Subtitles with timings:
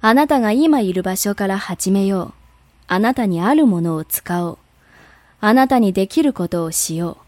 [0.00, 2.32] あなたが今いる場所から始めよう。
[2.86, 4.58] あなたにあるものを使おう。
[5.40, 7.27] あなたにできることをしよう。